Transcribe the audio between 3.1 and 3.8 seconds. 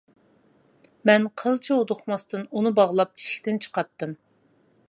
ئىشىكتىن